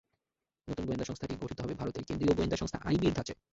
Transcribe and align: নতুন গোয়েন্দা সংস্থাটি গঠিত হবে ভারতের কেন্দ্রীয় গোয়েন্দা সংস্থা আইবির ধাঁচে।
নতুন 0.67 0.83
গোয়েন্দা 0.85 1.05
সংস্থাটি 1.05 1.33
গঠিত 1.41 1.59
হবে 1.63 1.73
ভারতের 1.73 2.03
কেন্দ্রীয় 2.07 2.33
গোয়েন্দা 2.37 2.57
সংস্থা 2.57 2.79
আইবির 2.87 3.15
ধাঁচে। 3.17 3.33